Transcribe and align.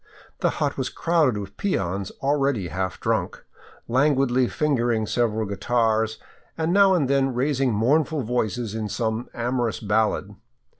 The 0.39 0.49
hut 0.57 0.77
was 0.79 0.89
crowded 0.89 1.37
with 1.37 1.57
peons 1.57 2.09
already 2.23 2.69
half 2.69 2.99
drunk, 2.99 3.45
languidly 3.87 4.47
fingering 4.47 5.05
several 5.05 5.45
guitars 5.45 6.17
and 6.57 6.73
now 6.73 6.95
and 6.95 7.07
then 7.07 7.35
raising 7.35 7.71
mournful 7.71 8.23
voices 8.23 8.73
in 8.73 8.89
some 8.89 9.29
amorous 9.35 9.79
ballad. 9.79 10.33